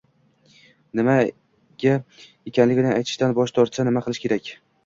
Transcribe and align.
nimaga 0.99 1.25
ekanligini 2.53 2.93
aytishdan 2.97 3.39
bosh 3.41 3.55
tortsa, 3.59 3.87
nima 3.93 4.05
qilish 4.09 4.27
kerak? 4.27 4.55